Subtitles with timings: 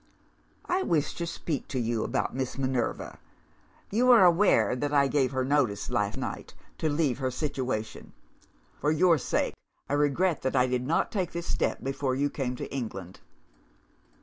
[0.65, 3.19] "'I wish to speak to you about Miss Minerva.
[3.91, 8.13] You are aware that I gave her notice, last night, to leave her situation.
[8.79, 9.53] For your sake,
[9.87, 13.19] I regret that I did not take this step before you came to England.